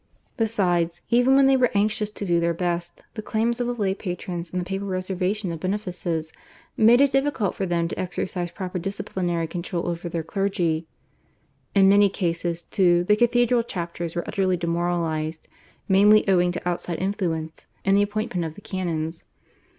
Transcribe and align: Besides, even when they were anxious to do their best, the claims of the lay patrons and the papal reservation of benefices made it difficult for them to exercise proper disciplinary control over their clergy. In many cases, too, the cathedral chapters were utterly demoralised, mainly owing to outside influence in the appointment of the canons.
Besides, 0.35 1.03
even 1.11 1.35
when 1.35 1.45
they 1.45 1.55
were 1.55 1.69
anxious 1.75 2.09
to 2.09 2.25
do 2.25 2.39
their 2.39 2.55
best, 2.55 3.03
the 3.13 3.21
claims 3.21 3.61
of 3.61 3.67
the 3.67 3.75
lay 3.75 3.93
patrons 3.93 4.49
and 4.49 4.59
the 4.59 4.65
papal 4.65 4.87
reservation 4.87 5.51
of 5.51 5.59
benefices 5.59 6.33
made 6.75 7.01
it 7.01 7.11
difficult 7.11 7.53
for 7.53 7.67
them 7.67 7.87
to 7.87 7.99
exercise 7.99 8.49
proper 8.49 8.79
disciplinary 8.79 9.45
control 9.45 9.87
over 9.87 10.09
their 10.09 10.23
clergy. 10.23 10.87
In 11.75 11.87
many 11.87 12.09
cases, 12.09 12.63
too, 12.63 13.03
the 13.03 13.15
cathedral 13.15 13.61
chapters 13.61 14.15
were 14.15 14.27
utterly 14.27 14.57
demoralised, 14.57 15.47
mainly 15.87 16.27
owing 16.27 16.51
to 16.51 16.67
outside 16.67 16.97
influence 16.97 17.67
in 17.85 17.93
the 17.93 18.01
appointment 18.01 18.43
of 18.43 18.55
the 18.55 18.61
canons. 18.61 19.25